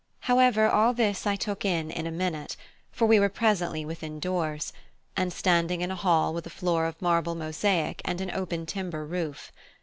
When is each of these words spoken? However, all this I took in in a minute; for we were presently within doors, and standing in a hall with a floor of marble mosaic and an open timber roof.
However, 0.21 0.65
all 0.67 0.95
this 0.95 1.27
I 1.27 1.35
took 1.35 1.63
in 1.63 1.91
in 1.91 2.07
a 2.07 2.11
minute; 2.11 2.57
for 2.91 3.05
we 3.05 3.19
were 3.19 3.29
presently 3.29 3.85
within 3.85 4.19
doors, 4.19 4.73
and 5.15 5.31
standing 5.31 5.81
in 5.81 5.91
a 5.91 5.95
hall 5.95 6.33
with 6.33 6.47
a 6.47 6.49
floor 6.49 6.85
of 6.87 6.99
marble 6.99 7.35
mosaic 7.35 8.01
and 8.03 8.19
an 8.19 8.31
open 8.31 8.65
timber 8.65 9.05
roof. 9.05 9.51